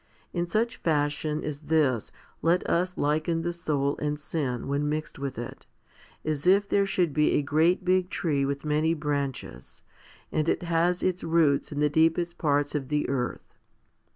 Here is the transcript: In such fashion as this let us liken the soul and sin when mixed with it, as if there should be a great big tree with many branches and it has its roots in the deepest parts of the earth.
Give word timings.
In 0.33 0.47
such 0.47 0.77
fashion 0.77 1.43
as 1.43 1.59
this 1.59 2.11
let 2.41 2.67
us 2.67 2.97
liken 2.97 3.43
the 3.43 3.53
soul 3.53 3.97
and 3.97 4.19
sin 4.19 4.67
when 4.67 4.89
mixed 4.89 5.19
with 5.19 5.37
it, 5.37 5.67
as 6.25 6.47
if 6.47 6.67
there 6.67 6.87
should 6.87 7.13
be 7.13 7.33
a 7.33 7.43
great 7.43 7.85
big 7.85 8.09
tree 8.09 8.43
with 8.43 8.65
many 8.65 8.95
branches 8.95 9.83
and 10.31 10.49
it 10.49 10.63
has 10.63 11.03
its 11.03 11.23
roots 11.23 11.71
in 11.71 11.81
the 11.81 11.87
deepest 11.87 12.39
parts 12.39 12.73
of 12.73 12.87
the 12.87 13.07
earth. 13.09 13.59